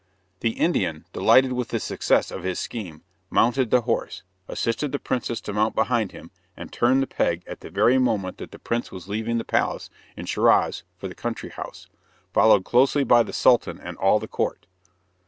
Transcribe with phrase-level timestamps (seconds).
[0.39, 5.39] The Indian, delighted with the success of his scheme, mounted the horse, assisted the princess
[5.41, 8.91] to mount behind him, and turned the peg at the very moment that the prince
[8.91, 11.85] was leaving the palace in Schiraz for the country house,
[12.33, 14.65] followed closely by the Sultan and all the court.